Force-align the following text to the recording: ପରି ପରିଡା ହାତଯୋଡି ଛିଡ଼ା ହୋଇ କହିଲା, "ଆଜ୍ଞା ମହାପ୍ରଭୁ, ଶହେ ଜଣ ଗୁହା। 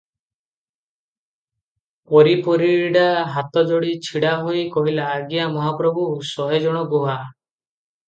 ପରି 2.13 2.33
ପରିଡା 2.49 3.05
ହାତଯୋଡି 3.35 3.95
ଛିଡ଼ା 4.09 4.35
ହୋଇ 4.43 4.67
କହିଲା, 4.79 5.09
"ଆଜ୍ଞା 5.21 5.49
ମହାପ୍ରଭୁ, 5.57 6.11
ଶହେ 6.35 6.65
ଜଣ 6.69 6.87
ଗୁହା। 6.97 7.21